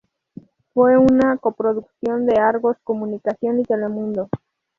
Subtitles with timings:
[0.73, 4.29] Fue una coproducción de Argos Comunicación y Telemundo.